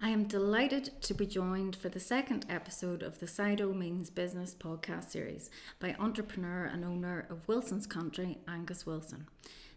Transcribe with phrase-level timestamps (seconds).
[0.00, 4.54] I am delighted to be joined for the second episode of the CIDO Means Business
[4.54, 5.48] podcast series
[5.80, 9.26] by entrepreneur and owner of Wilson's Country, Angus Wilson.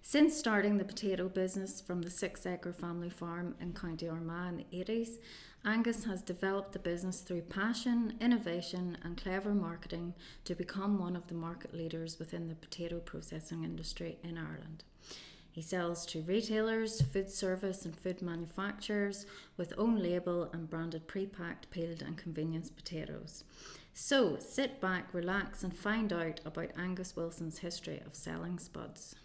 [0.02, 4.58] Since starting the potato business from the six acre family farm in County Armagh in
[4.58, 5.20] the 80s,
[5.64, 11.28] Angus has developed the business through passion, innovation, and clever marketing to become one of
[11.28, 14.84] the market leaders within the potato processing industry in Ireland.
[15.60, 19.26] He sells to retailers, food service, and food manufacturers
[19.58, 23.44] with own label and branded pre packed, peeled, and convenience potatoes.
[23.94, 29.18] So sit back, relax, and find out about Angus Wilson's history of selling spuds.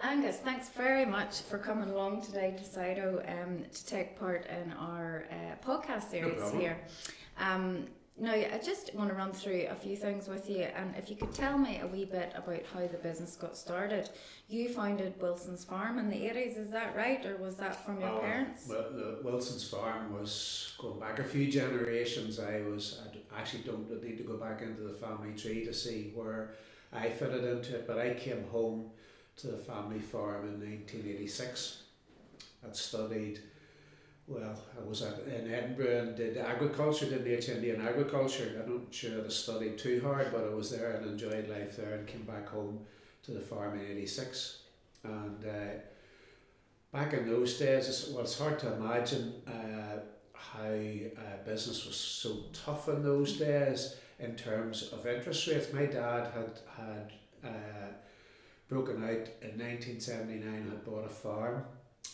[0.00, 4.72] Angus, thanks very much for coming along today to CIDO um, to take part in
[4.74, 6.78] our uh, podcast series no here.
[7.40, 7.88] Um,
[8.20, 11.16] no, I just want to run through a few things with you, and if you
[11.16, 14.10] could tell me a wee bit about how the business got started.
[14.48, 18.10] You founded Wilson's Farm in the 80s, is that right, or was that from your
[18.10, 18.66] uh, parents?
[18.68, 22.40] Well, the Wilson's Farm was going back a few generations.
[22.40, 23.00] I was,
[23.34, 26.54] I actually don't need to go back into the family tree to see where
[26.92, 28.90] I fitted into it, but I came home
[29.36, 31.82] to the family farm in 1986.
[32.64, 33.40] I'd studied
[34.28, 38.62] well, I was at, in Edinburgh and did agriculture, did the HND in agriculture.
[38.62, 41.94] I'm not sure I studied too hard, but I was there and enjoyed life there
[41.94, 42.80] and came back home
[43.22, 44.58] to the farm in 86.
[45.04, 45.80] And uh,
[46.92, 50.00] back in those days, well, it's hard to imagine uh,
[50.34, 55.72] how uh, business was so tough in those days in terms of interest rates.
[55.72, 57.12] My dad had, had
[57.42, 57.92] uh,
[58.68, 61.64] broken out in 1979, had bought a farm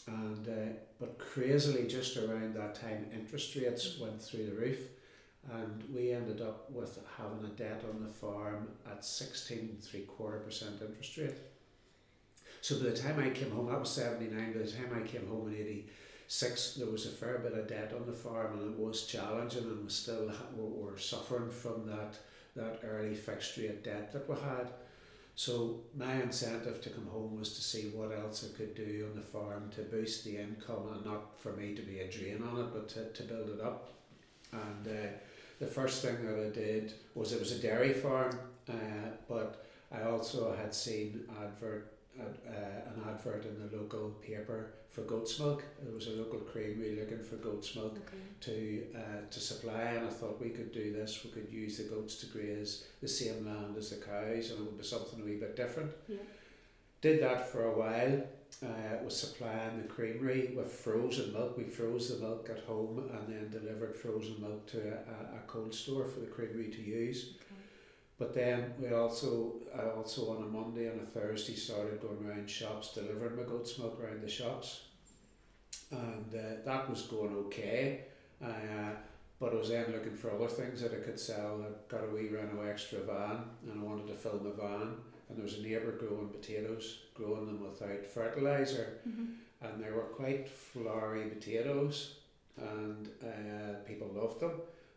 [0.06, 4.78] and uh, but crazily just around that time interest rates went through the roof
[5.52, 10.38] and we ended up with having a debt on the farm at 16 three quarter
[10.38, 11.38] percent interest rate.
[12.60, 15.26] So by the time I came home that was 79 by the time I came
[15.26, 18.78] home in 86 there was a fair bit of debt on the farm and it
[18.78, 22.18] was challenging and we still were suffering from that
[22.56, 24.70] that early fixed rate debt that we had
[25.36, 29.16] so my incentive to come home was to see what else I could do on
[29.16, 32.60] the farm to boost the income and not for me to be a drain on
[32.60, 33.92] it, but to, to build it up.
[34.52, 35.10] And uh,
[35.58, 40.02] the first thing that I did was it was a dairy farm, uh, but I
[40.02, 45.64] also had seen advert uh, an advert in the local paper for goat's milk.
[45.84, 48.16] It was a local creamery looking for goat's milk okay.
[48.40, 51.20] to uh, to supply, and I thought we could do this.
[51.24, 54.64] We could use the goats to graze the same land as the cows, and it
[54.64, 55.90] would be something a wee bit different.
[56.08, 56.18] Yeah.
[57.00, 58.22] Did that for a while.
[58.62, 61.58] Uh, was supplying the creamery with frozen milk.
[61.58, 65.74] We froze the milk at home and then delivered frozen milk to a, a cold
[65.74, 67.34] store for the creamery to use.
[68.18, 72.48] But then we also, I also on a Monday and a Thursday started going around
[72.48, 74.82] shops delivering my goat's milk around the shops,
[75.90, 78.02] and uh, that was going okay.
[78.42, 78.92] Uh,
[79.40, 81.64] but I was then looking for other things that I could sell.
[81.66, 84.94] I got a wee Renault Extra van, and I wanted to fill the van.
[85.28, 89.24] And there was a neighbour growing potatoes, growing them without fertilizer, mm-hmm.
[89.62, 92.16] and they were quite flowery potatoes,
[92.56, 94.52] and uh, people loved them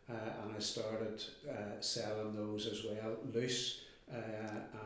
[0.08, 3.82] and I started uh, selling those as well, loose.
[4.10, 4.16] Uh,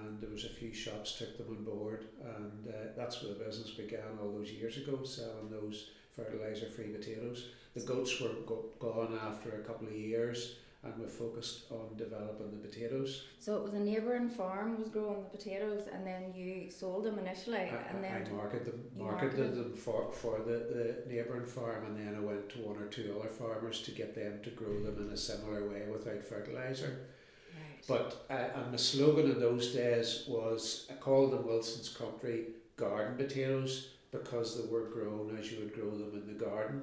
[0.00, 3.44] and there was a few shops took them on board, and uh, that's where the
[3.44, 7.46] business began all those years ago, selling those fertilizer-free potatoes.
[7.74, 12.50] The goats were go- gone after a couple of years, and we focused on developing
[12.50, 13.24] the potatoes.
[13.38, 17.18] So it was a neighbouring farm was growing the potatoes, and then you sold them
[17.20, 21.46] initially, I, and then I marketed them, marketed, marketed them for, for the, the neighbouring
[21.46, 24.50] farm, and then I went to one or two other farmers to get them to
[24.50, 27.06] grow them in a similar way without fertilizer.
[27.54, 27.86] Right.
[27.86, 32.46] But uh, and my slogan in those days was I called them Wilson's Country
[32.76, 36.82] garden potatoes because they were grown as you would grow them in the garden.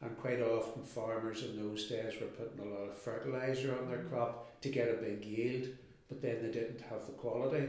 [0.00, 4.04] And quite often, farmers in those days were putting a lot of fertilizer on their
[4.04, 5.68] crop to get a big yield,
[6.08, 7.68] but then they didn't have the quality.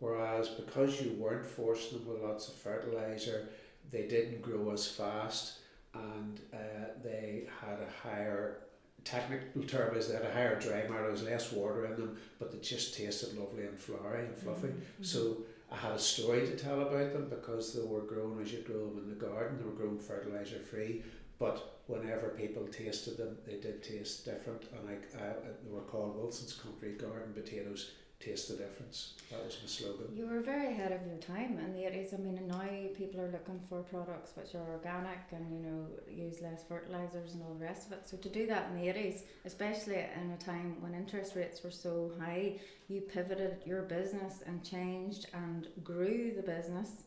[0.00, 3.48] Whereas, because you weren't forcing them with lots of fertilizer,
[3.92, 5.58] they didn't grow as fast
[5.94, 6.58] and uh,
[7.02, 8.58] they had a higher
[9.04, 12.16] technical term is they had a higher dry matter, there was less water in them,
[12.38, 14.68] but they just tasted lovely and flowery and fluffy.
[14.68, 15.02] Mm-hmm.
[15.02, 15.38] So
[15.70, 18.86] I had a story to tell about them because they were grown as you grow
[18.86, 21.02] them in the garden, they were grown fertilizer free,
[21.38, 24.64] but whenever people tasted them, they did taste different.
[24.72, 25.34] And I, I, uh, uh,
[25.64, 27.92] they were called Wilson's Country Garden Potatoes.
[28.20, 29.14] Taste the difference.
[29.32, 30.06] That was my slogan.
[30.14, 32.14] You were very ahead of your time in the 80s.
[32.14, 32.62] I mean, now
[32.96, 37.42] people are looking for products which are organic and, you know, use less fertilizers and
[37.42, 38.08] all the rest of it.
[38.08, 41.72] So to do that in the 80s, especially in a time when interest rates were
[41.72, 47.02] so high, you pivoted your business and changed and grew the business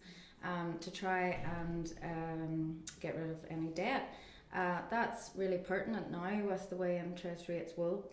[0.46, 4.14] um, to try and um, get rid of any debt.
[4.54, 8.06] Uh, that's really pertinent now with the way interest rates will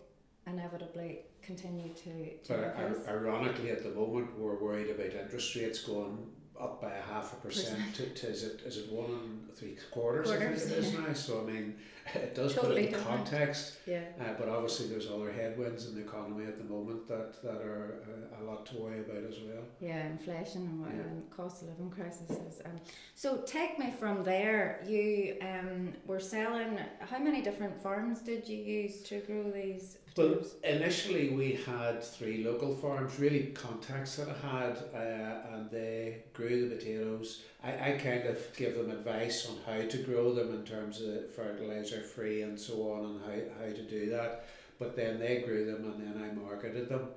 [0.47, 3.07] inevitably continue to, to But increase.
[3.07, 6.27] ironically, at the moment, we're worried about interest rates going
[6.59, 9.75] up by a half a percent to, to is it is it one and three
[9.91, 10.99] quarters, I think it is yeah.
[10.99, 11.13] now.
[11.13, 11.75] So I mean,
[12.15, 13.77] it does Totally put it in context.
[13.85, 14.03] yeah.
[14.19, 18.03] Uh, but obviously, there's other headwinds in the economy at the moment that that are
[18.07, 19.63] uh, a lot to worry about as well.
[19.79, 21.01] Yeah, inflation and, what, Yeah.
[21.01, 22.61] and cost of living crisis.
[22.65, 22.79] Um,
[23.15, 24.83] so take me from there.
[24.87, 26.79] You um, were selling.
[26.99, 32.43] How many different farms did you use to grow these Well, initially we had three
[32.43, 37.41] local farms, really contacts that I had, uh, and they grew the potatoes.
[37.63, 41.33] I, I kind of give them advice on how to grow them in terms of
[41.33, 44.45] fertilizer free and so on, and how, how to do that.
[44.77, 47.07] But then they grew them, and then I marketed them.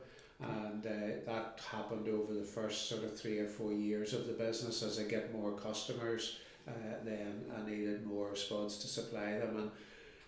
[0.40, 4.32] And uh, that happened over the first sort of three or four years of the
[4.32, 4.82] business.
[4.82, 6.72] As I get more customers, uh,
[7.04, 9.56] then I needed more spuds to supply them.
[9.58, 9.70] And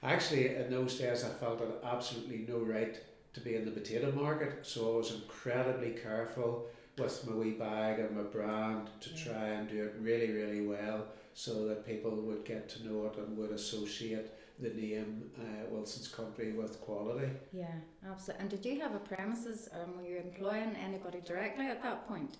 [0.02, 2.96] Actually, in those days, I felt had absolutely no right
[3.34, 6.66] to be in the potato market, so I was incredibly careful
[6.96, 11.06] with my wee bag and my brand to try and do it really, really well
[11.34, 14.30] so that people would get to know it and would associate
[14.60, 17.28] the name uh, Wilson's Country with quality.
[17.52, 17.66] Yeah,
[18.08, 18.42] absolutely.
[18.42, 19.68] And did you have a premises?
[19.72, 22.38] Um, were you employing anybody directly at that point?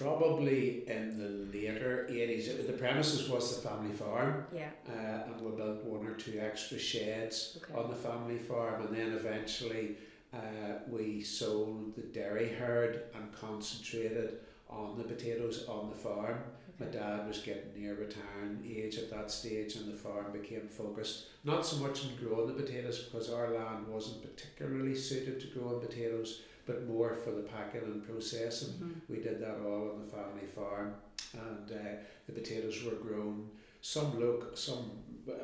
[0.00, 4.46] Probably in the later 80s, the premises was the family farm.
[4.50, 4.70] Yeah.
[4.88, 7.78] uh, and we built one or two extra sheds Okay.
[7.78, 9.96] on the family farm, and then eventually
[10.32, 10.38] uh,
[10.88, 14.38] we sold the dairy herd and concentrated
[14.70, 16.38] on the potatoes on the farm.
[16.78, 21.26] My dad was getting near retirement age at that stage, and the farm became focused
[21.44, 25.80] not so much on growing the potatoes because our land wasn't particularly suited to growing
[25.80, 28.74] potatoes, but more for the packing and processing.
[28.80, 28.94] Mhm.
[29.08, 30.94] We did that all on the family farm,
[31.32, 31.96] and uh,
[32.26, 33.50] the potatoes were grown.
[33.82, 34.90] Some look, some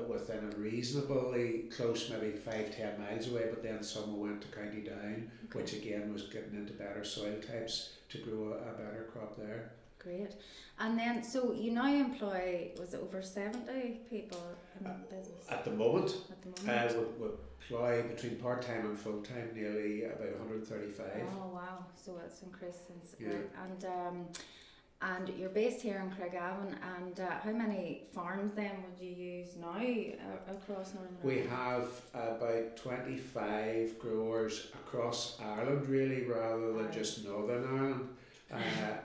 [0.08, 4.80] within a reasonably close, maybe five ten miles away, but then some went to County
[4.82, 5.58] Down, Okay.
[5.60, 9.72] which again was getting into better soil types to grow a, a better crop there.
[10.06, 10.36] Great.
[10.78, 14.40] And then, so you now employ, was it over 70 people
[14.78, 17.18] in the business At the moment, at the uh, moment?
[17.18, 17.32] we, we
[17.68, 21.06] employ between part time and full time nearly about 135.
[21.36, 21.86] Oh wow!
[21.96, 23.16] So it's increased since.
[23.18, 23.30] Yeah.
[23.64, 24.26] And um,
[25.02, 26.74] and you're based here in Craigavon.
[26.98, 31.24] And uh, how many farms then would you use now uh, across Northern Ireland?
[31.24, 36.92] We have about 25 growers across Ireland, really, rather than Right.
[36.92, 38.08] just Northern Ireland.
[38.52, 38.56] Uh,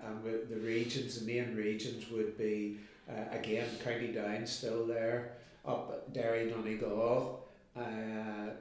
[0.07, 2.77] and with the regions, the main regions would be,
[3.09, 5.33] uh, again, County Down still there,
[5.65, 7.43] up at Derry, Donegal,
[7.75, 8.51] uh,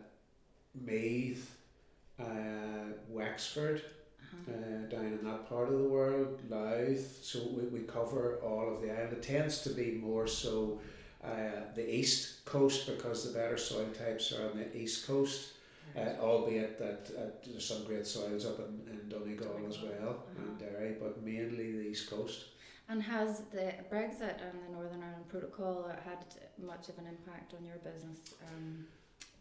[0.75, 1.57] Meath,
[2.19, 2.25] uh,
[3.09, 3.83] Wexford,
[4.33, 4.53] Uh-huh.
[4.53, 7.19] uh, down in that part of the world, Louth.
[7.23, 9.15] So we, we cover all of the island.
[9.15, 10.81] It tends to be more so
[11.25, 15.55] uh, the east coast because the better soil types are on the east coast,
[15.97, 20.59] uh, albeit that uh, there's some great soils up in, in Donegal as well and
[20.59, 22.45] Derry, but mainly the east coast.
[22.89, 26.25] And has the Brexit and the Northern Ireland Protocol had
[26.61, 28.35] much of an impact on your business?
[28.49, 28.87] Um,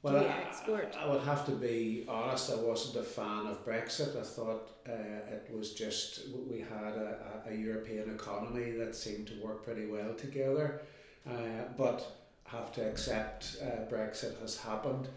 [0.03, 0.95] Well, I- export?
[0.97, 2.51] I, would have to be honest.
[2.51, 4.15] I wasn't a fan of Brexit.
[4.15, 9.33] I thought uh, it was just we had a, a, European economy that seemed to
[9.43, 10.81] work pretty well together,
[11.27, 12.05] uh, but
[12.45, 15.07] have to accept uh, Brexit has happened,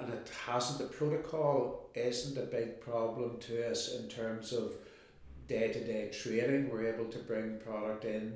[0.00, 0.78] and it hasn't.
[0.78, 4.72] The protocol isn't a big problem to us in terms of
[5.48, 6.70] day to day trading.
[6.70, 8.34] We're able to bring product in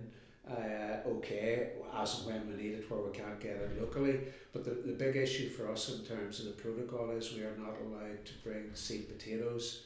[0.50, 4.20] uh, okay as and when we need it where we can't get it locally.
[4.52, 7.56] But the, the big issue for us in terms of the protocol is we are
[7.58, 9.84] not allowed to bring seed potatoes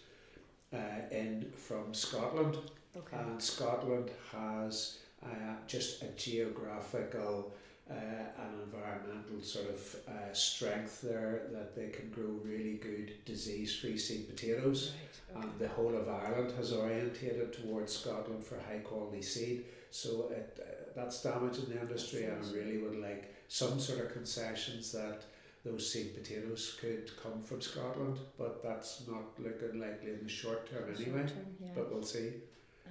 [0.72, 0.78] uh,
[1.10, 2.58] in from Scotland.
[2.96, 3.16] okay.
[3.16, 7.52] And Scotland has uh, just a geographical
[7.92, 13.76] uh, and environmental sort of uh, strength there that they can grow really good disease
[13.76, 14.92] free seed potatoes.
[14.92, 15.40] Right.
[15.40, 15.48] Okay.
[15.48, 19.64] And the whole of Ireland has orientated towards Scotland for high quality seed.
[19.90, 24.12] So it, uh, that's damaging the industry, and I really would like some sort of
[24.12, 25.22] concessions that
[25.64, 30.68] those seed potatoes could come from Scotland, but that's not looking likely in the short
[30.70, 31.18] term anyway.
[31.18, 31.68] Short term, yeah.
[31.74, 32.32] But we'll see.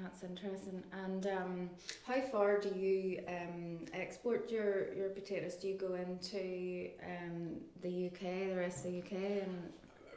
[0.02, 0.84] That's interesting.
[1.06, 1.70] And um,
[2.06, 5.56] how far do you um, export your, your potatoes?
[5.56, 9.12] Do you go into um, the UK, the rest of the UK,
[9.44, 9.72] and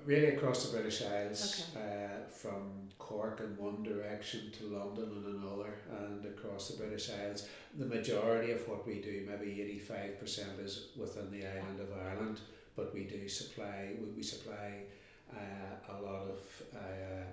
[0.04, 2.04] Really across the British Isles, Okay.
[2.04, 7.48] uh, from Cork in one direction to London in another, and across the British Isles.
[7.78, 12.40] The majority of what we do, maybe 85%, is within the island of Ireland,
[12.76, 14.82] but we do supply, we, we supply
[15.32, 16.38] uh, a lot of
[16.76, 17.24] uh,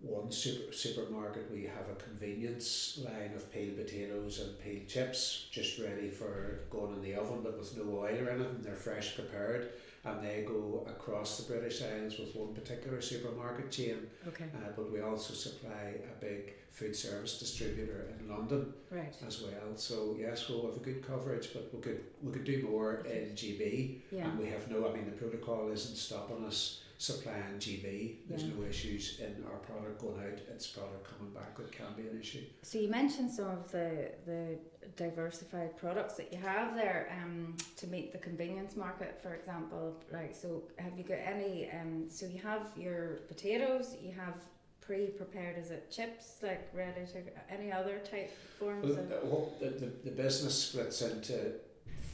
[0.00, 5.78] one super, supermarket we have a convenience line of peeled potatoes and peeled chips just
[5.78, 9.70] ready for going in the oven but with no oil or anything they're fresh prepared
[10.04, 14.46] and they go across the British Isles with one particular supermarket chain Okay.
[14.56, 19.14] uh, but we also supply a big food service distributor in London Right.
[19.24, 22.66] as well so yes we'll have a good coverage but we could we could do
[22.68, 24.24] more in GB Yeah.
[24.28, 28.54] and we have no I mean the protocol isn't stopping us supplying GB there's Yeah.
[28.56, 32.20] no issues in our product going out it's product coming back that can be an
[32.20, 34.58] issue So you mentioned some of the the
[34.96, 39.96] diversified products that you have there um, to meet the convenience market, for example.
[40.10, 40.36] Right.
[40.36, 41.70] So have you got any?
[41.70, 43.96] Um, so you have your potatoes.
[44.02, 44.34] You have
[44.80, 45.56] pre-prepared.
[45.56, 47.18] Is it chips like ready to?
[47.50, 49.60] Any other type forms well, of?
[49.60, 51.52] the, the, the, the business splits into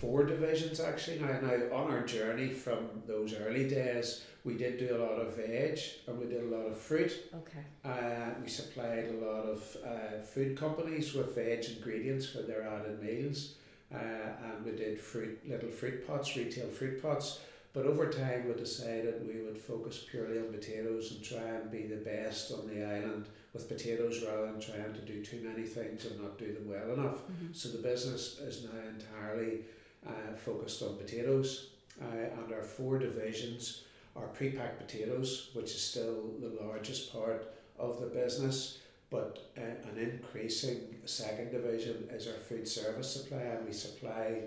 [0.01, 4.97] four divisions actually now now on our journey from those early days we did do
[4.97, 7.65] a lot of veg and we did a lot of fruit Okay.
[7.85, 13.03] Uh, we supplied a lot of uh, food companies with veg ingredients for their added
[13.03, 13.55] meals,
[13.95, 13.97] uh,
[14.45, 17.41] and we did fruit little fruit pots, retail fruit pots.
[17.73, 21.83] But over time, we decided we would focus purely on potatoes and try and be
[21.87, 26.05] the best on the island with potatoes rather than trying to do too many things
[26.07, 27.21] and not do them well enough.
[27.29, 27.55] Mhm.
[27.55, 29.65] So the business is now entirely
[30.07, 32.05] uh, focused on potatoes, uh,
[32.43, 33.83] and our four divisions
[34.17, 38.79] are pre-packed potatoes, which is still the largest part of the business.
[39.11, 44.43] But uh, an increasing second division is our food service supply, and we supply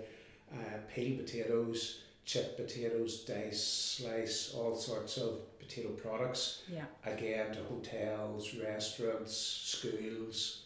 [0.52, 6.84] uh, peeled potatoes, chip potatoes, dice, slice, all sorts of potato products Yeah.
[7.04, 10.62] again to hotels, restaurants, schools,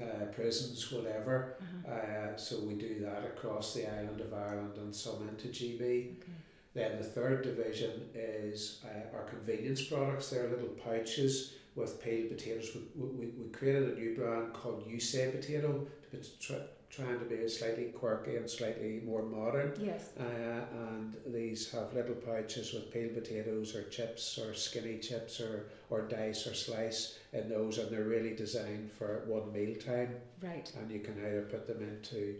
[0.00, 1.56] uh, prisons, whatever.
[1.60, 1.94] Uh-huh.
[1.94, 5.80] Uh, so we do that across the island of Ireland and some into GB.
[5.80, 6.32] Okay.
[6.74, 10.30] Then the third division is uh, our convenience products.
[10.30, 12.70] They're little pouches with peeled potatoes.
[12.94, 17.24] We, we, we created a new brand called You Say Potato, it's tr- trying to
[17.24, 19.72] be slightly quirky and slightly more modern.
[19.80, 20.10] Yes.
[20.20, 25.66] Uh, and these have little pouches with peeled potatoes or chips or skinny chips or,
[25.88, 30.70] or dice or slice in those, and they're really designed for one meal time Right.
[30.78, 32.34] and you can either put them into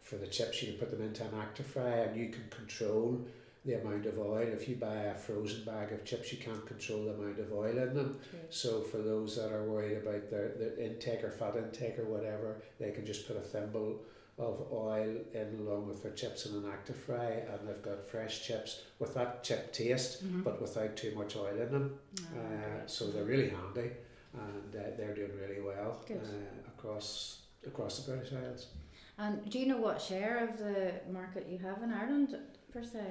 [0.00, 3.20] for the chips you can put them into an ActiFry and you can control
[3.68, 7.04] the amount of oil if you buy a frozen bag of chips you can't control
[7.04, 8.38] the amount of oil in them True.
[8.48, 12.62] so for those that are worried about their, their intake or fat intake or whatever
[12.80, 14.00] they can just put a thimble
[14.38, 18.82] of oil in along with their chips in an ActiFry and they've got fresh chips
[19.00, 20.44] with that chip taste Mhm.
[20.44, 23.90] but without too much oil in them Ah, uh, so they're really handy
[24.32, 28.68] and uh, they're doing really well uh, across across the British Isles.
[29.18, 32.30] And do you know what share of the market you have in Ireland
[32.72, 33.04] per se?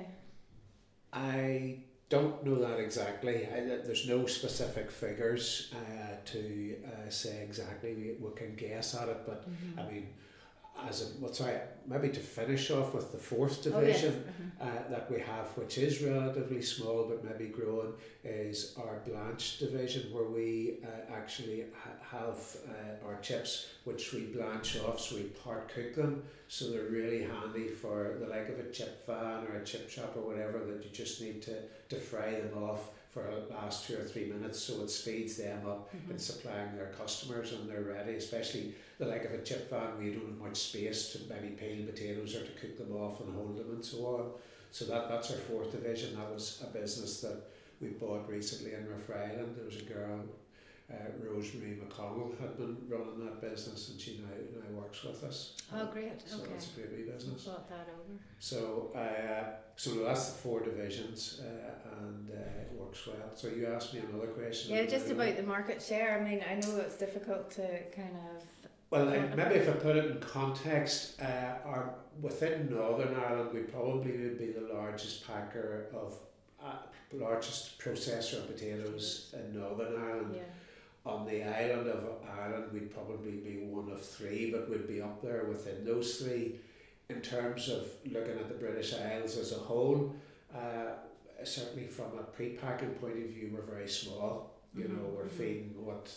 [1.14, 3.46] I don't know that exactly.
[3.48, 7.94] I, there's no specific figures uh, to uh, say exactly.
[7.94, 9.80] We, we can guess at it, but Mm-hmm.
[9.80, 10.08] I mean,
[10.88, 14.02] as a, well, sorry, maybe to finish off with the fourth Oh, yes.
[14.02, 14.24] division.
[14.60, 14.70] Uh-huh.
[14.70, 17.94] uh, that we have, which is relatively small but maybe growing,
[18.24, 24.22] is our blanch division, where we uh, actually ha- have uh, our chips, which we
[24.22, 26.24] blanch off, so we part cook them.
[26.48, 30.14] So they're really handy for the like of a chip van or a chip shop
[30.16, 31.56] or whatever that you just need to,
[31.90, 35.66] to fry them off for the last two or three minutes so it speeds them
[35.66, 36.12] up Mhm.
[36.12, 40.04] in supplying their customers and they're ready, especially the like of a chip van where
[40.08, 43.34] you don't have much space to maybe peel potatoes or to cook them off and
[43.34, 44.32] hold them and so on.
[44.72, 46.16] So that, that's our fourth division.
[46.16, 47.38] That was a business that
[47.82, 49.56] we bought recently in Rathfriland.
[49.56, 50.24] There was a girl,
[50.92, 55.54] uh, Rosemary McConnell, had been running that business and she now, now works with us.
[55.74, 56.22] Oh, great.
[56.26, 56.54] So okay.
[56.56, 57.44] it's a great wee business.
[57.44, 58.20] Brought that over.
[58.40, 63.36] So, uh, so that's the four divisions uh, and uh, it works well.
[63.36, 64.76] So you asked me another question.
[64.76, 66.18] Yeah, just about the market share.
[66.20, 68.44] I mean, I know it's difficult to kind of.
[68.90, 74.12] Well, maybe if I put it in context, uh, our, within Northern Ireland, we probably
[74.14, 76.16] would be the largest packer of,
[76.64, 76.78] uh,
[77.12, 80.36] largest processor of potatoes in Northern Ireland.
[80.38, 80.44] Yeah.
[81.08, 82.04] On the island of
[82.38, 86.60] Ireland, we'd probably be one of three, but we'd be up there within those three.
[87.10, 90.14] In terms of looking at the British Isles as a whole,
[90.54, 90.96] uh,
[91.46, 94.52] certainly from a pre-packing point of view, we're very small.
[94.76, 95.30] You know, Mhm, we're mhm.
[95.40, 96.12] feeding what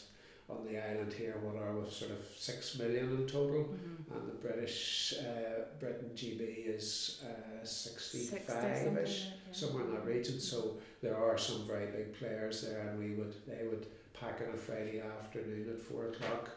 [0.49, 4.17] on the island here, what are we, sort of six million in total, Mhm.
[4.17, 9.53] and the British, uh, Britain GB is uh, sixty-five ish, yeah.
[9.53, 10.41] somewhere in that region.
[10.41, 13.87] So there are some very big players there, and we would they would
[14.21, 16.51] pack on a Friday afternoon at four o'clock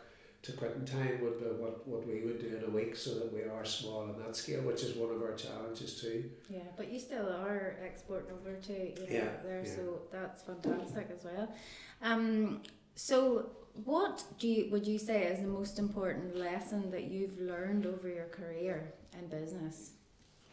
[0.43, 3.33] to quitting time would be what, what we would do in a week, so that
[3.33, 6.29] we are small on that scale, which is one of our challenges too.
[6.49, 9.71] Yeah, but you still are exporting over to know, Yeah, there, yeah.
[9.75, 11.53] so that's fantastic as well.
[12.01, 12.61] Um,
[12.95, 13.49] So,
[13.85, 18.07] what do you would you say is the most important lesson that you've learned over
[18.07, 19.91] your career in business,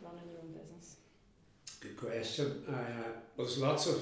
[0.00, 0.96] running your own business?
[1.80, 2.64] Good question.
[2.68, 2.72] Uh,
[3.36, 3.98] well, there's lots of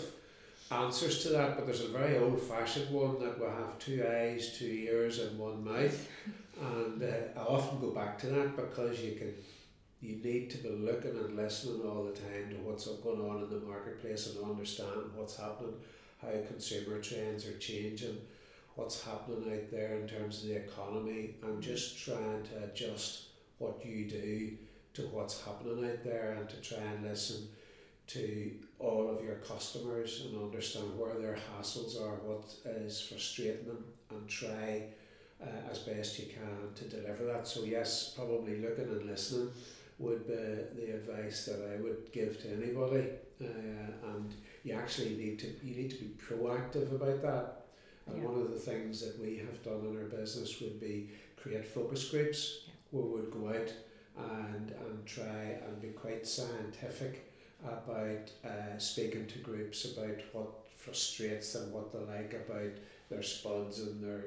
[0.70, 4.66] answers to that, but there's a very old-fashioned one that we have two eyes, two
[4.66, 6.08] ears, and one mouth,
[6.60, 9.32] and uh, I often go back to that because you can
[10.00, 13.50] you need to be looking and listening all the time to what's going on in
[13.50, 15.74] the marketplace and understand what's happening,
[16.22, 18.16] how consumer trends are changing,
[18.76, 23.24] what's happening out there in terms of the economy, and just trying to adjust
[23.58, 24.52] what you do
[24.94, 27.48] to what's happening out there and to try and listen
[28.08, 33.84] to all of your customers and understand where their hassles are, what is frustrating them,
[34.10, 34.82] and try
[35.42, 37.46] uh, as best you can to deliver that.
[37.46, 39.50] So, yes, probably looking and listening
[39.98, 43.10] would be the advice that I would give to anybody.
[43.40, 44.34] Uh, and
[44.64, 47.66] you actually need to you need to be proactive about that.
[48.06, 48.28] And yeah.
[48.28, 51.10] one of the things that we have done in our business would be
[51.40, 52.72] create focus groups yeah.
[52.90, 53.72] where we would go out
[54.16, 57.27] and and try and be quite scientific
[57.64, 62.72] about uh, speaking to groups about what frustrates them, what they like about
[63.10, 64.24] their spuds and their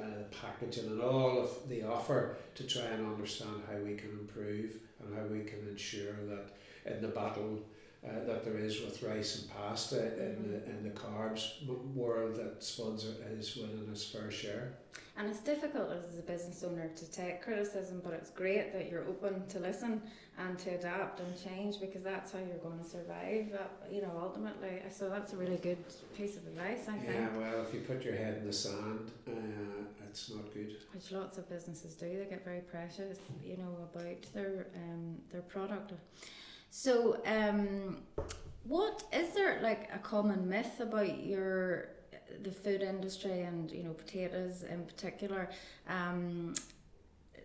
[0.00, 4.72] uh, packaging and all of the offer to try and understand how we can improve
[5.00, 6.50] and how we can ensure that
[6.86, 7.58] in the battle
[8.06, 10.52] uh, that there is with rice and pasta in mm-hmm.
[10.52, 14.74] the in the carbs world that Spuds is winning his fair share.
[15.16, 19.02] And it's difficult as a business owner to take criticism, but it's great that you're
[19.02, 20.00] open to listen
[20.38, 23.52] and to adapt and change because that's how you're going to survive.
[23.52, 25.84] Uh, you know, ultimately, so that's a really good
[26.16, 26.86] piece of advice.
[26.88, 27.14] I think.
[27.14, 29.32] Yeah, well, if you put your head in the sand, uh,
[30.08, 30.76] it's not good.
[30.94, 32.06] Which lots of businesses do.
[32.06, 35.94] They get very precious, you know, about their um their product.
[36.70, 37.98] So, um,
[38.64, 41.88] what is there like a common myth about your
[42.42, 45.48] the food industry and you know potatoes in particular
[45.88, 46.54] um,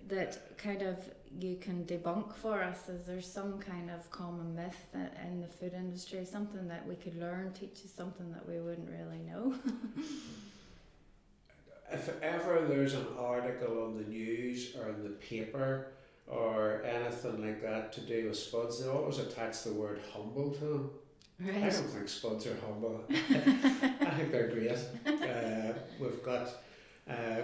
[0.07, 0.97] that kind of
[1.39, 2.89] you can debunk for us?
[2.89, 6.95] Is there some kind of common myth that in the food industry, something that we
[6.95, 9.55] could learn, teach us something that we wouldn't really know?
[11.91, 15.87] if ever there's an article on the news or in the paper
[16.27, 20.65] or anything like that to do with spuds, they always attach the word humble to
[20.65, 20.89] them.
[21.39, 21.57] Right.
[21.57, 23.03] I don't think spuds are humble.
[23.09, 24.71] I think they're great.
[25.05, 26.49] Uh, we've got
[27.09, 27.41] uh,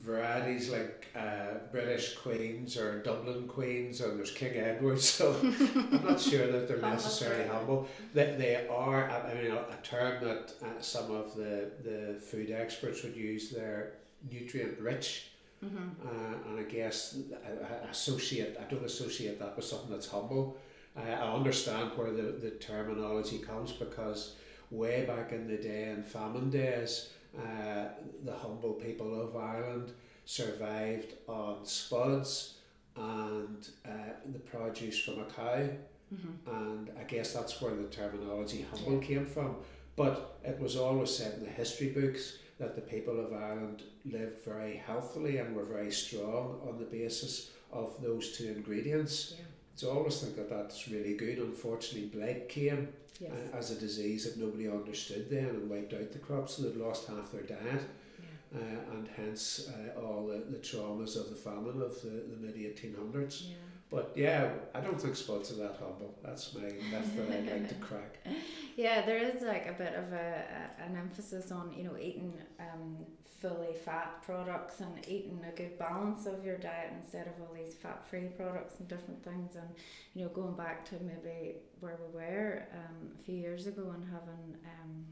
[0.00, 6.20] varieties like uh, British Queens or Dublin Queens, or there's King Edward, so I'm not
[6.20, 7.88] sure that they're necessarily humble.
[8.14, 12.20] That they, they are, I mean, a, a term that uh, some of the, the
[12.20, 13.94] food experts would use, they're
[14.30, 15.30] nutrient rich.
[15.64, 16.06] Mm-hmm.
[16.06, 20.56] Uh, and I guess I, I, associate, I don't associate that with something that's humble.
[20.96, 24.36] I, I understand where the, the terminology comes because
[24.70, 27.88] way back in the day, in famine days, uh,
[28.24, 29.92] the humble people of Ireland
[30.24, 32.54] survived on spuds
[32.96, 33.90] and uh,
[34.32, 35.68] the produce from a cow.
[36.14, 36.54] Mm-hmm.
[36.54, 39.56] And I guess that's where the terminology humble came from.
[39.96, 44.42] But it was always said in the history books that the people of Ireland lived
[44.44, 49.34] very healthily and were very strong on the basis of those two ingredients.
[49.36, 49.44] Yeah.
[49.74, 51.38] So I always think that that's really good.
[51.38, 52.88] Unfortunately, blight came
[53.20, 53.30] yes.
[53.30, 56.76] uh, as a disease that nobody understood then and wiped out the crops, so they'd
[56.76, 57.82] lost half their diet.
[58.52, 58.58] Yeah.
[58.58, 62.56] Uh, and hence uh, all the, the traumas of the famine of the, the mid
[62.56, 63.50] 1800s.
[63.50, 63.56] Yeah.
[63.90, 66.14] But yeah, I don't think spuds are that humble.
[66.24, 68.18] That's my that's that I like to crack.
[68.76, 72.34] Yeah, there is like a bit of a, a an emphasis on you know eating
[72.60, 73.06] um,
[73.40, 77.74] fully fat products and eating a good balance of your diet instead of all these
[77.74, 79.56] fat free products and different things.
[79.56, 79.68] And
[80.14, 84.04] you know, going back to maybe where we were um, a few years ago and
[84.04, 85.06] having um,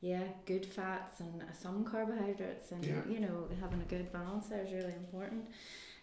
[0.00, 3.02] yeah, good fats and some carbohydrates and yeah.
[3.08, 5.44] you know having a good balance there is really important.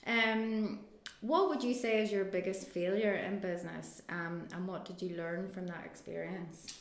[0.06, 0.80] Um,
[1.28, 5.18] what would you say is your biggest failure in business um, and what did you
[5.18, 6.74] learn from that experience?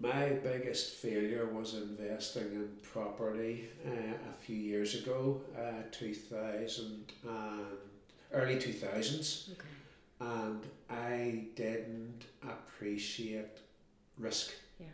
[0.00, 3.90] My biggest failure was investing in property uh,
[4.30, 7.32] a few years ago, uh, 2000 and
[8.32, 9.52] early 2000s.
[9.52, 9.68] Okay.
[10.20, 13.58] And I didn't appreciate
[14.18, 14.52] risk.
[14.78, 14.86] Yeah.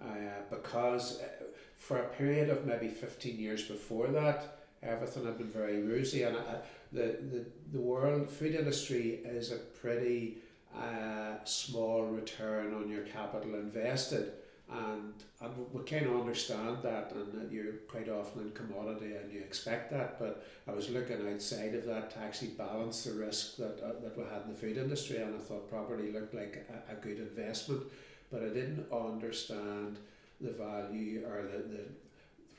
[0.00, 1.44] Uh, because uh,
[1.76, 6.22] for a period of maybe 15 years before that, everything had been very rosy.
[6.22, 6.56] And I,
[6.96, 10.38] the, the, the world food industry is a pretty
[10.74, 14.32] uh, small return on your capital invested.
[14.68, 19.32] And, and we kind of understand that, and that you're quite often in commodity and
[19.32, 20.18] you expect that.
[20.18, 24.16] But I was looking outside of that to actually balance the risk that, uh, that
[24.18, 27.18] we had in the food industry, and I thought property looked like a, a good
[27.18, 27.82] investment.
[28.32, 29.98] But I didn't understand
[30.40, 31.80] the value or the, the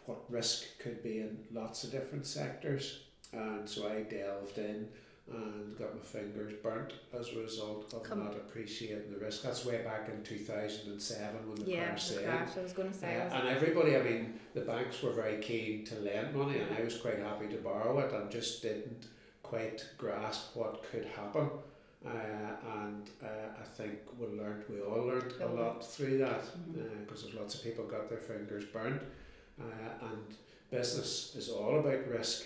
[0.06, 3.02] what risk could be in lots of different sectors.
[3.34, 4.88] And so I delved in
[5.30, 9.44] and got my fingers burnt as a result of Come- not appreciating the risk.
[9.44, 12.26] That's way back in 2007 when the Yeah, crash the said.
[12.26, 12.58] crash.
[12.58, 13.16] I was going to say.
[13.20, 16.82] Uh, and everybody, I mean, the banks were very keen to lend money, and I
[16.82, 19.08] was quite happy to borrow it, and just didn't
[19.44, 21.50] quite grasp what could happen.
[22.06, 22.10] Uh,
[22.86, 23.28] and uh,
[23.60, 26.44] I think we learned, we all learned a lot through that,
[27.06, 29.02] because there's lots of people got their fingers burnt.
[29.60, 29.63] Uh,
[30.06, 30.36] and
[30.72, 32.44] business is all about risk,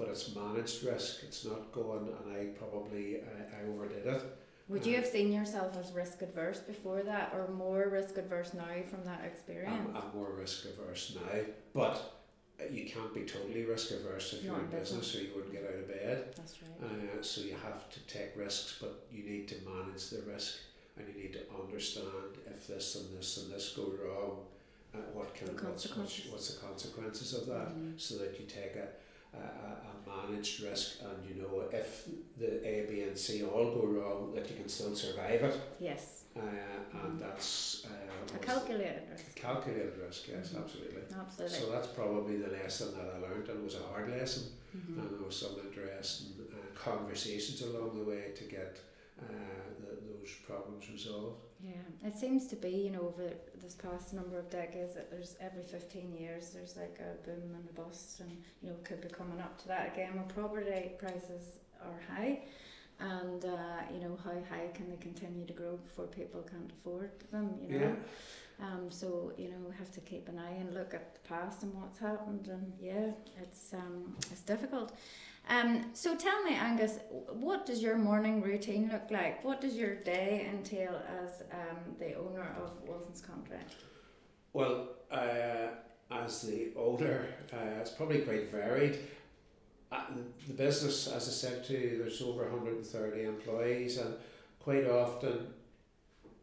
[0.00, 1.22] but it's managed risk.
[1.24, 4.22] It's not going, and I probably I, I overdid it.
[4.68, 8.82] Would you have seen yourself as risk adverse before that, or more risk adverse now
[8.88, 9.88] from that experience?
[9.94, 11.40] I'm, I'm more risk averse now,
[11.74, 12.14] but
[12.58, 15.12] uh, you can't be totally risk averse if you're in in business, business.
[15.12, 16.24] so you wouldn't get out of bed.
[16.34, 16.90] That's right.
[16.90, 20.54] Uh, so you have to take risks, but you need to manage the risk,
[20.96, 22.06] and you need to understand
[22.46, 24.38] if this and this and this go wrong,
[24.94, 28.00] uh, what can what's, what's, what's the consequences of that, Mhm.
[28.00, 28.86] so that you take a,
[29.34, 32.06] a, a a managed risk, and you know if
[32.38, 36.24] the A, B, and C all go wrong, that you can still survive it, Yes,
[36.36, 36.40] uh,
[37.04, 39.34] and that's uh, a calculated risk.
[39.36, 40.28] calculated risk.
[40.28, 40.62] Yes, Mhm.
[40.62, 41.02] absolutely.
[41.18, 41.58] Absolutely.
[41.58, 44.44] So that's probably the lesson that I learned, and it was a hard lesson.
[44.76, 44.98] Mhm.
[44.98, 48.78] And there was some interesting uh, conversations along the way to get
[49.22, 49.34] uh,
[49.80, 51.40] the, those problems resolved.
[51.62, 55.36] Yeah, it seems to be, you know, over this past number of decades that there's
[55.40, 58.30] every 15 years there's like a boom and a bust, and
[58.62, 62.40] you know, could be coming up to that again when property prices are high.
[62.98, 67.10] And uh, you know, how high can they continue to grow before people can't afford
[67.30, 67.96] them, you know?
[68.62, 71.62] Um, so you know, we have to keep an eye and look at the past
[71.62, 74.92] and what's happened, and yeah, it's um, it's difficult.
[75.50, 77.00] Um, so tell me, Angus,
[77.32, 79.44] what does your morning routine look like?
[79.44, 83.58] What does your day entail as um, the owner of Wilson's Country?
[84.52, 85.74] Well, uh,
[86.12, 89.00] as the owner, uh, it's probably quite varied.
[89.90, 90.04] Uh,
[90.46, 94.14] the, business, as I said to you, there's over 130 employees, and
[94.60, 95.48] quite often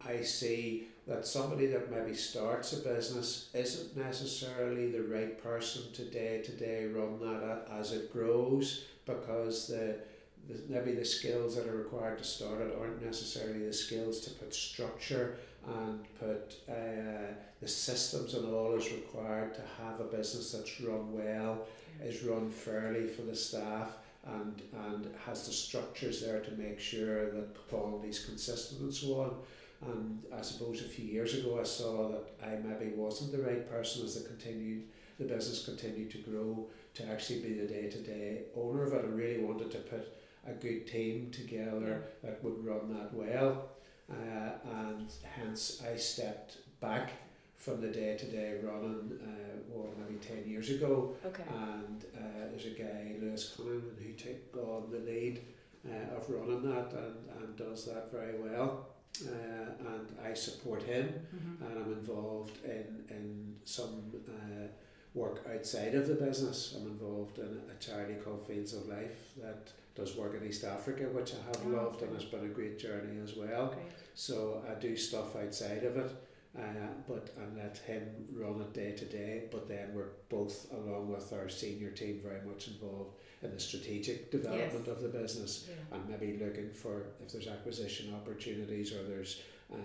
[0.05, 6.03] I see that somebody that maybe starts a business isn't necessarily the right person to
[6.03, 9.95] day to day run that as it grows because the,
[10.49, 14.31] the maybe the skills that are required to start it aren't necessarily the skills to
[14.31, 20.51] put structure and put uh, the systems and all is required to have a business
[20.51, 21.65] that's run well,
[22.03, 27.31] is run fairly for the staff, and and has the structures there to make sure
[27.31, 29.35] that quality is consistent and so on.
[29.85, 33.69] And I suppose a few years ago I saw that I maybe wasn't the right
[33.69, 34.85] person as the continued
[35.19, 39.03] the business continued to grow to actually be the day to day owner of it.
[39.03, 40.13] I really wanted to put
[40.47, 43.69] a good team together that would run that well.
[44.09, 47.11] Uh, and hence I stepped back
[47.57, 51.15] from the day to day running, uh, well, maybe 10 years ago.
[51.25, 51.43] Okay.
[51.49, 55.41] And uh, there's a guy, Lewis Cunningham, who took on the lead
[55.89, 58.87] uh, of running that and, and does that very well.
[59.25, 61.61] Uh, and I support him Mhm.
[61.67, 64.67] and I'm involved in, in some uh,
[65.13, 66.75] work outside of the business.
[66.77, 71.03] I'm involved in a charity called Fields of Life that does work in East Africa,
[71.11, 72.21] which I have Oh, loved and okay.
[72.21, 73.67] has been a great journey as well.
[73.69, 73.85] Great.
[74.13, 76.11] So I do stuff outside of it,
[76.57, 76.61] uh,
[77.07, 79.43] but I let him run it day to day.
[79.51, 84.31] But then we're both, along with our senior team, very much involved in the strategic
[84.31, 84.95] development Yes.
[84.95, 85.97] of the business Yeah.
[85.97, 89.41] and maybe looking for if there's acquisition opportunities or there's
[89.71, 89.75] uh,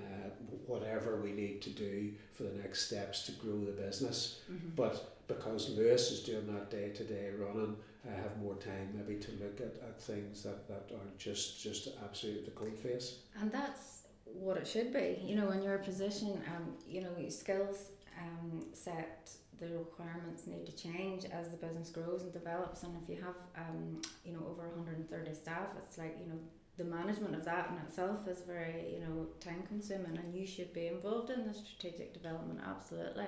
[0.66, 4.40] whatever we need to do for the next steps to grow the business.
[4.50, 4.76] Mhm.
[4.76, 7.76] But because Lewis is doing that day to day running,
[8.08, 11.88] I have more time maybe to look at, at things that, that aren't just just
[12.04, 13.18] absolute the cold face.
[13.40, 14.01] And that's
[14.34, 15.20] what it should be.
[15.24, 17.90] You know, in your position, um, you know, your skills
[18.20, 22.82] um, set, the requirements need to change as the business grows and develops.
[22.82, 26.38] And if you have, um, you know, over 130 staff, it's like, you know,
[26.78, 30.72] the management of that in itself is very, you know, time consuming and you should
[30.72, 33.26] be involved in the strategic development, absolutely.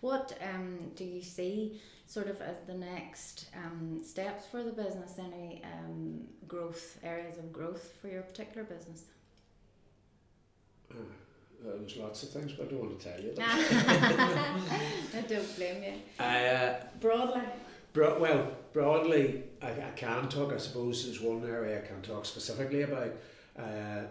[0.00, 5.18] What um, do you see sort of as the next um, steps for the business?
[5.18, 9.02] Any um, growth, areas of growth for your particular business?
[10.90, 10.98] Uh,
[11.66, 13.34] uh, there's lots of things, but I don't want to tell you.
[13.40, 16.24] I don't blame you.
[16.24, 17.42] uh, Broadly.
[17.92, 20.52] Bro- well, broadly, I, I can talk.
[20.52, 23.12] I suppose there's one area I can talk specifically about.
[23.58, 24.02] Uh,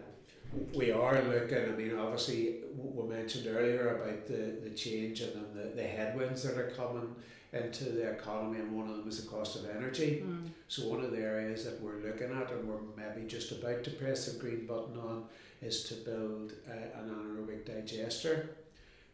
[0.73, 1.57] we are looking.
[1.65, 6.43] I mean, obviously, we mentioned earlier about the, the change and then the, the headwinds
[6.43, 7.15] that are coming
[7.53, 10.23] into the economy, and one of them is the cost of energy.
[10.25, 10.49] Mm.
[10.67, 13.91] So one of the areas that we're looking at, and we're maybe just about to
[13.91, 15.25] press the green button on,
[15.61, 18.49] is to build uh, an anaerobic digester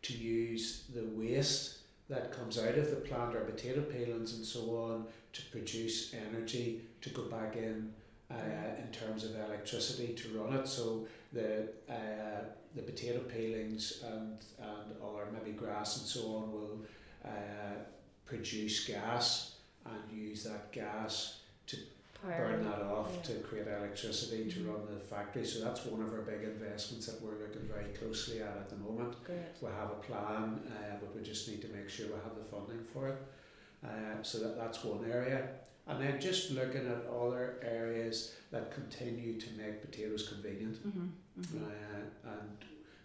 [0.01, 1.77] to use the waste
[2.09, 6.81] that comes out of the plant, or potato peelings and so on, to produce energy
[7.01, 7.93] to go back in
[8.29, 8.35] uh,
[8.81, 10.67] in terms of electricity to run it.
[10.67, 12.43] So the uh,
[12.75, 16.79] the potato peelings and and or maybe grass and so on will
[17.23, 17.77] uh,
[18.25, 21.40] produce gas and use that gas.
[22.23, 23.21] Burn that off yeah.
[23.21, 24.67] to create electricity to Mhm.
[24.73, 25.45] run the factory.
[25.45, 28.75] So that's one of our big investments that we're looking very closely at at the
[28.77, 29.15] moment.
[29.23, 29.39] Great.
[29.61, 32.43] We have a plan, uh, but we just need to make sure we have the
[32.43, 33.17] funding for it.
[33.83, 35.49] Uh, so that, that's one area.
[35.87, 40.75] And then just looking at other areas that continue to make potatoes convenient.
[40.87, 41.07] Mm-hmm.
[41.41, 41.65] Mm-hmm.
[41.65, 42.57] Uh, and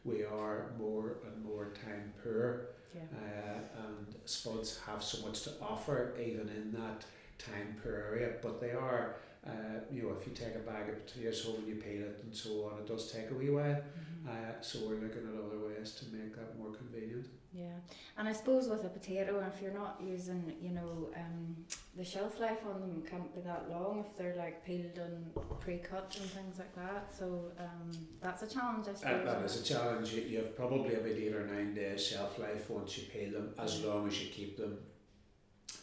[0.05, 2.67] we are more and more time poor.
[2.95, 3.03] yeah.
[3.13, 7.05] Uh, and spuds have so much to offer even in that
[7.39, 9.51] time per area, but they are, uh,
[9.91, 12.35] you know, if you take a bag of potatoes home and you peel it and
[12.35, 13.83] so on, it does take a wee while.
[13.83, 14.29] Mhm.
[14.29, 17.27] Uh, so we're looking at other ways to make that more convenient.
[17.53, 17.79] Yeah,
[18.19, 21.57] and I suppose with a potato, if you're not using, you know, um,
[21.97, 26.15] the shelf life on them can't be that long if they're like peeled and pre-cut
[26.21, 27.15] and things like that.
[27.19, 29.23] So um, that's a challenge, I suppose.
[29.23, 30.13] Uh, that isn't is a challenge.
[30.13, 33.55] You, you have probably about eight or nine days shelf life once you peel them,
[33.59, 34.77] as long as you keep them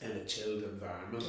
[0.02, 1.26] in a chilled environment?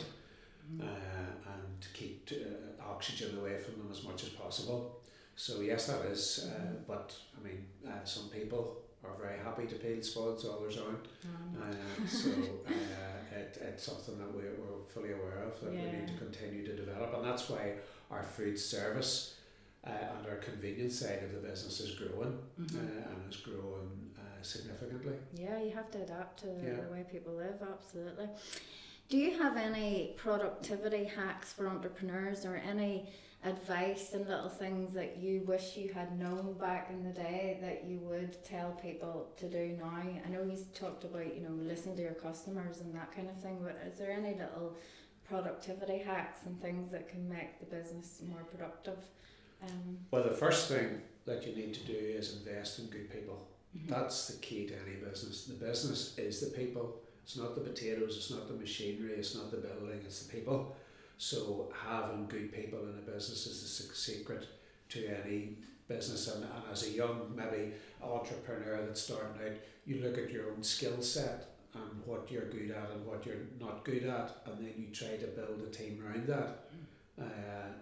[0.73, 0.81] Mhm.
[0.81, 4.99] uh, and keep uh, oxygen away from them as much as possible.
[5.37, 6.49] So yes, that is.
[6.51, 11.07] Uh, but I mean, uh, some people are very happy to peel spuds, others aren't.
[11.25, 12.31] Um, Uh, so
[12.67, 16.65] uh, it, it's something that we're, we're fully aware of that we need to continue
[16.65, 17.75] to develop, and that's why
[18.11, 19.35] our food service
[19.87, 22.77] uh, and our convenience side of the business is growing mhm.
[22.77, 23.91] uh, and is growing
[24.45, 25.15] significantly.
[25.35, 26.81] Yeah, you have to adapt to Yeah.
[26.83, 28.29] the way people live, absolutely.
[29.09, 33.11] Do you have any productivity hacks for entrepreneurs or any
[33.45, 37.85] advice and little things that you wish you had known back in the day that
[37.85, 40.03] you would tell people to do now?
[40.25, 43.37] I know you talked about, you know, listen to your customers and that kind of
[43.41, 44.75] thing, but is there any little
[45.29, 48.99] productivity hacks and things that can make the business more productive?
[49.63, 53.47] Um, Well, the first thing that you need to do is invest in good people.
[53.77, 53.89] Mhm.
[53.89, 55.45] That's the key to any business.
[55.45, 57.01] The business is the people.
[57.25, 60.77] It's not the potatoes, it's not the machinery, it's not the building, it's the people.
[61.17, 64.47] So having good people in a business is the secret
[64.91, 65.57] to any
[65.89, 66.35] business.
[66.35, 69.57] And, and as a young maybe entrepreneur that's starting out,
[69.87, 73.47] you look at your own skill set and what you're good at and what you're
[73.61, 76.67] not good at, and then you try to build a team around that.
[77.21, 77.25] Uh,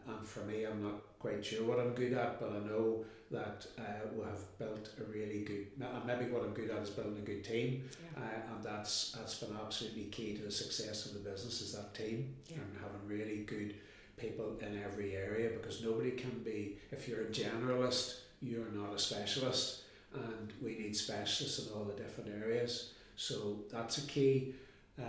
[0.08, 3.66] and for me, I'm not quite sure what I'm good at, but I know that
[3.78, 3.82] uh,
[4.14, 5.68] we have built a really good.
[5.80, 8.22] And maybe what I'm good at is building a good team, yeah.
[8.22, 11.94] uh, and that's that's been absolutely key to the success of the business is that
[11.94, 12.56] team Yeah.
[12.58, 13.74] and having really good
[14.18, 16.76] people in every area because nobody can be.
[16.90, 21.94] If you're a generalist, you're not a specialist, and we need specialists in all the
[21.94, 22.92] different areas.
[23.16, 24.54] So that's a key.
[24.98, 25.04] Uh,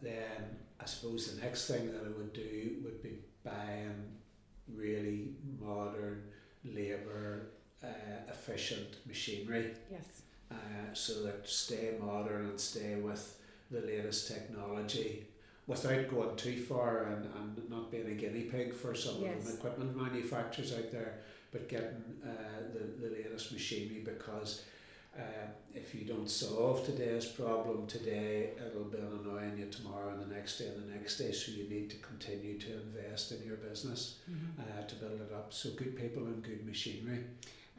[0.00, 3.94] then I suppose the next thing that I would do would be buying
[4.74, 5.30] really
[5.60, 6.22] modern,
[6.64, 7.46] labour
[7.82, 7.86] uh,
[8.28, 10.22] efficient machinery Yes.
[10.50, 10.54] uh,
[10.92, 13.38] so that stay modern and stay with
[13.70, 15.26] the latest technology
[15.66, 19.52] without going too far and, and not being a guinea pig for some of the
[19.54, 21.18] equipment manufacturers out there,
[21.52, 22.28] but getting uh,
[22.72, 24.64] the, the latest machinery because
[25.18, 25.22] uh,
[25.74, 30.58] if you don't solve today's problem today, it'll be annoying you tomorrow and the next
[30.58, 31.32] day and the next day.
[31.32, 34.58] So you need to continue to invest in your business Mhm.
[34.60, 35.52] uh, to build it up.
[35.52, 37.24] So good people and good machinery.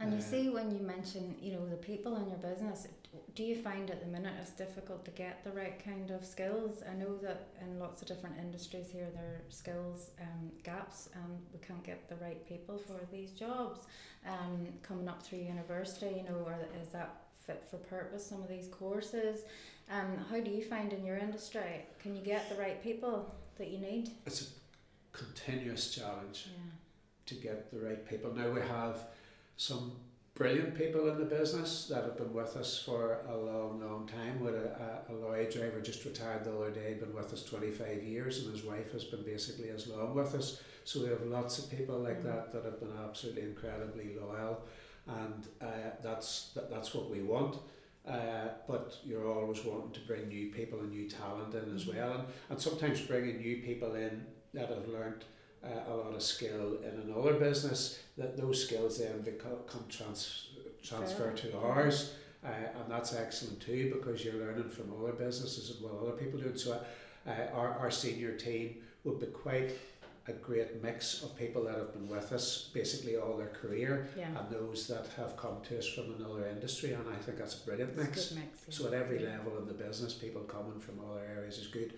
[0.02, 2.88] And you Uh, see, when you mention, you know, the people in your business,
[3.36, 6.82] do you find at the minute it's difficult to get the right kind of skills?
[6.84, 11.46] I know that in lots of different industries here, there are skills um, gaps, and
[11.52, 13.82] we can't get the right people for these jobs.
[14.26, 18.26] Um, coming up through university, you know, or is that fit for purpose?
[18.26, 19.42] Some of these courses.
[19.92, 21.86] Um, how do you find in your industry?
[22.02, 24.12] Can you get the right people that you need?
[24.26, 26.48] It's a continuous challenge.
[26.54, 26.72] Yeah.
[27.26, 28.34] to get the right people.
[28.34, 28.96] Now we have
[29.56, 29.92] some
[30.34, 34.40] brilliant people in the business that have been with us for a long, long time.
[34.40, 38.02] With a, a, a lorry driver just retired the other day, been with us 25
[38.04, 40.60] years, and his wife has been basically as long with us.
[40.86, 42.30] So we have lots of people like Mhm.
[42.30, 44.64] that that have been absolutely incredibly loyal,
[45.18, 47.58] and uh, that's that, that's what we want.
[48.08, 51.96] Uh, but you're always wanting to bring new people and new talent in as Mhm.
[51.96, 55.26] well, and, and sometimes bringing new people in that have learnt
[55.64, 60.48] uh, a lot of skill in another business, that those skills then become come trans,
[60.82, 62.14] transfer to ours.
[62.44, 66.40] Uh, and that's excellent too because you're learning from other businesses and what other people
[66.40, 66.58] do.
[66.58, 66.82] So
[67.28, 69.72] uh, our, our senior team would be quite
[70.28, 74.28] a great mix of people that have been with us basically all their career Yeah.
[74.38, 77.66] and those that have come to us from another industry and I think that's a
[77.66, 78.32] brilliant It's a mix.
[78.32, 78.64] mix.
[78.68, 78.74] yeah.
[78.76, 81.94] So at every level of the business, people coming from other areas is good,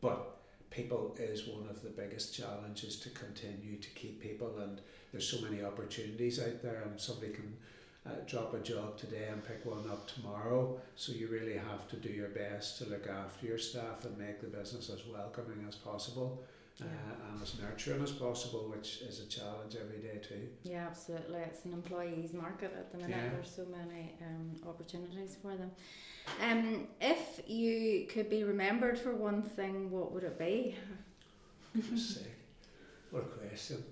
[0.00, 0.36] but
[0.70, 4.58] people is one of the biggest challenges to continue to keep people.
[4.58, 4.80] And
[5.12, 7.56] there's so many opportunities out there, and somebody can
[8.04, 10.78] uh, drop a job today and pick one up tomorrow.
[10.96, 14.40] So you really have to do your best to look after your staff and make
[14.40, 16.44] the business as welcoming as possible.
[16.82, 16.84] Uh,
[17.30, 20.46] and as nurturing as possible, which is a challenge every day too.
[20.62, 21.40] Yeah, absolutely.
[21.40, 23.16] It's an employees market at the minute.
[23.16, 23.30] Yeah.
[23.30, 25.70] There's so many um, opportunities for them.
[26.42, 30.76] Um, if you could be remembered for one thing, what would it be?
[33.10, 33.82] What a question.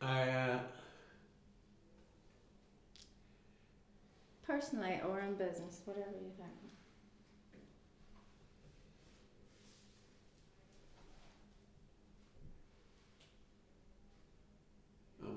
[0.00, 0.58] I, uh,
[4.46, 6.67] Personally or in business, whatever you think.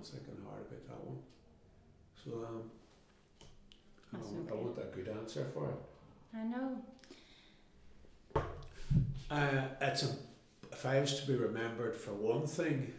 [0.02, 1.20] I'm thinking hard about that one.
[2.24, 2.72] So, um,
[4.14, 5.76] I, want, I want a good answer for it.
[6.36, 6.78] I know.
[9.30, 10.10] Uh, it's a,
[10.72, 12.92] if I was to be remembered for one thing,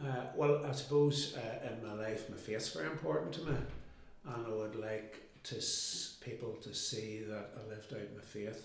[0.00, 3.56] uh, well, I suppose uh, in my life, my faith's very important to me,
[4.26, 8.64] and I would like to s- people to see that I lived out my faith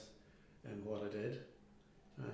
[0.66, 1.40] in what I did,
[2.22, 2.26] uh,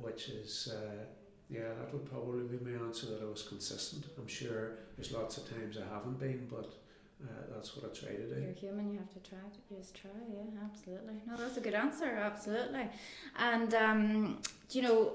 [0.00, 0.68] which is.
[0.72, 1.04] Uh,
[1.50, 4.04] yeah, that would probably be my answer that I was consistent.
[4.18, 6.74] I'm sure there's lots of times I haven't been, but
[7.24, 8.40] uh, that's what I try to do.
[8.40, 11.14] You're human, you have to try to just try, yeah, absolutely.
[11.26, 12.88] No, that's a good answer, absolutely.
[13.38, 14.38] And um,
[14.70, 15.12] you know,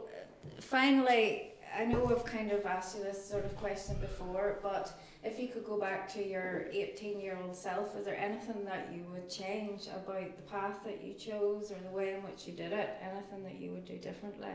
[0.60, 4.92] finally, I know I've kind of asked you this sort of question before, but
[5.24, 8.90] if you could go back to your 18 year old self, is there anything that
[8.94, 12.54] you would change about the path that you chose or the way in which you
[12.54, 12.90] did it?
[13.02, 14.52] Anything that you would do differently?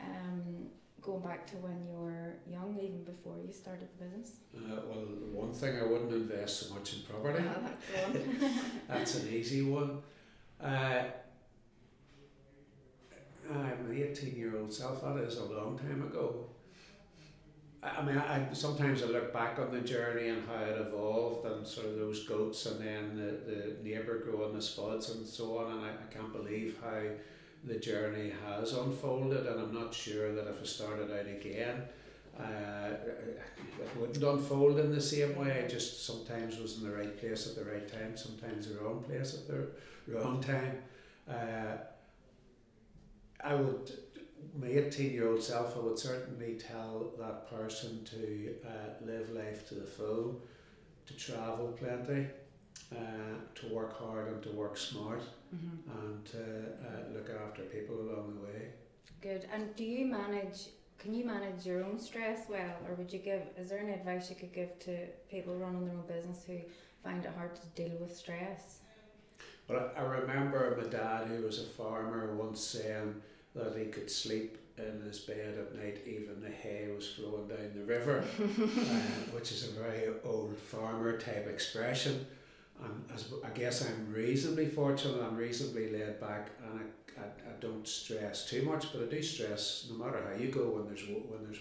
[0.00, 0.66] Um,
[1.00, 4.32] going back to when you were young, even before you started the business?
[4.56, 5.04] Uh, well,
[5.44, 7.44] one thing I wouldn't invest so much in property.
[7.48, 8.50] Ah, that's one.
[8.88, 10.02] That's an easy one.
[10.60, 11.02] Uh,
[13.50, 16.46] I'm an 18 year old self, that is a long time ago.
[17.82, 21.46] I I mean, I, sometimes I look back on the journey and how it evolved
[21.46, 25.58] and sort of those goats and then the, the neighbour growing the spuds and so
[25.58, 25.72] on.
[25.72, 27.00] And I, I can't believe how
[27.66, 29.46] the journey has unfolded.
[29.46, 31.82] And I'm not sure that if I started out again,
[32.38, 32.90] uh,
[33.80, 35.64] it wouldn't unfold in the same way.
[35.64, 39.02] I just sometimes was in the right place at the right time, sometimes the wrong
[39.02, 39.68] place at the
[40.06, 40.78] wrong time.
[41.28, 41.76] Uh,
[43.42, 43.90] I would,
[44.58, 49.68] my 18 year old self, I would certainly tell that person to uh, live life
[49.68, 50.40] to the full,
[51.06, 52.26] to travel plenty,
[52.92, 52.98] uh,
[53.54, 55.22] to work hard and to work smart,
[55.54, 55.78] Mhm.
[55.98, 56.42] and to
[56.88, 58.72] uh, look after people along the way.
[59.20, 59.46] Good.
[59.52, 60.68] And do you manage?
[60.98, 63.42] Can you manage your own stress well, or would you give?
[63.56, 66.58] Is there any advice you could give to people running their own business who
[67.02, 68.80] find it hard to deal with stress?
[69.68, 73.20] Well, I I remember my dad, who was a farmer, once saying
[73.54, 77.72] that he could sleep in his bed at night, even the hay was flowing down
[77.74, 79.00] the river, uh,
[79.34, 82.26] which is a very old farmer type expression.
[82.84, 87.52] And as, I guess I'm reasonably fortunate, I'm reasonably laid back, and I, I, I
[87.60, 91.06] don't stress too much, but I do stress no matter how you go when there's
[91.08, 91.60] when there's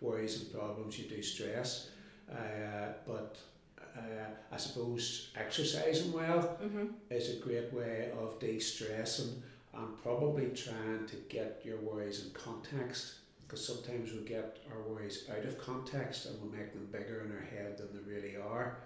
[0.00, 1.90] worries and problems, you do stress.
[2.30, 3.36] Uh, but
[3.96, 4.00] uh,
[4.50, 6.86] I suppose exercising well Mm-hmm.
[7.10, 9.42] is a great way of de-stressing
[9.74, 13.14] and probably trying to get your worries in context
[13.46, 17.32] because sometimes we get our worries out of context and we make them bigger in
[17.32, 18.78] our head than they really are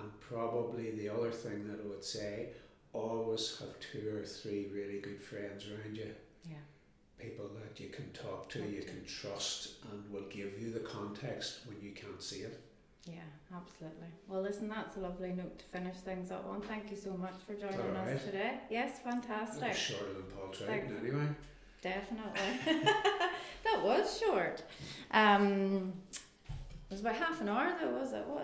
[0.00, 2.48] and probably the other thing that I would say
[2.92, 6.10] always have two or three really good friends around you
[6.48, 6.56] Yeah.
[7.18, 11.60] people that you can talk to you can trust and will give you the context
[11.66, 12.58] when you can't see it
[13.06, 14.08] Yeah, absolutely.
[14.28, 16.60] Well, listen, that's a lovely note to finish things up on.
[16.62, 18.54] Thank you so much for joining us today.
[18.68, 19.74] Yes, fantastic.
[19.74, 21.28] shorter than Paul Thank- anyway
[21.82, 22.50] Definitely.
[23.64, 24.64] that was short.
[25.12, 25.92] Um,
[26.88, 28.24] it was about half an hour though, was it?
[28.26, 28.34] What